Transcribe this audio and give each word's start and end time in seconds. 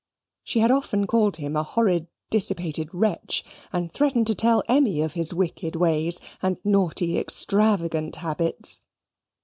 She 0.43 0.61
had 0.61 0.71
often 0.71 1.05
called 1.05 1.37
him 1.37 1.55
a 1.55 1.61
horrid 1.61 2.07
dissipated 2.31 2.89
wretch, 2.91 3.45
and 3.71 3.93
threatened 3.93 4.25
to 4.25 4.33
tell 4.33 4.63
Emmy 4.67 5.03
of 5.03 5.13
his 5.13 5.31
wicked 5.31 5.75
ways 5.75 6.19
and 6.41 6.57
naughty 6.63 7.19
extravagant 7.19 8.15
habits. 8.15 8.81